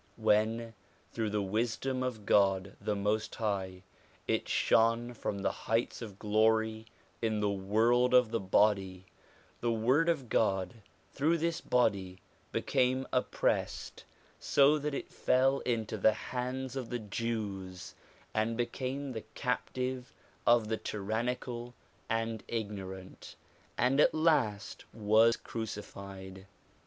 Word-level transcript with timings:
When 0.17 0.73
through 1.11 1.29
the 1.29 1.43
wisdom 1.43 2.01
of 2.01 2.25
God 2.25 2.75
the 2.81 2.95
Most 2.95 3.35
High 3.35 3.83
it 4.27 4.49
shone 4.49 5.13
from 5.13 5.43
the 5.43 5.51
heights 5.51 6.01
of 6.01 6.17
glory 6.17 6.87
in 7.21 7.39
the 7.39 7.51
world 7.51 8.15
of 8.15 8.31
the 8.31 8.39
body, 8.39 9.05
the 9.59 9.71
Word 9.71 10.09
of 10.09 10.27
God, 10.27 10.81
through 11.13 11.37
this 11.37 11.61
body, 11.61 12.17
became 12.51 13.05
oppressed, 13.13 14.03
so 14.39 14.79
that 14.79 14.95
it 14.95 15.13
fell 15.13 15.59
into 15.59 15.99
the 15.99 16.13
hands 16.13 16.75
of 16.75 16.89
the 16.89 16.97
Jews, 16.97 17.93
and 18.33 18.57
became 18.57 19.11
the 19.11 19.25
captive 19.35 20.15
of 20.47 20.67
the 20.67 20.77
tyrannical 20.77 21.75
and 22.09 22.43
ignorant, 22.47 23.35
and 23.77 23.99
at 23.99 24.15
last 24.15 24.83
was 24.93 25.37
crucified. 25.37 26.47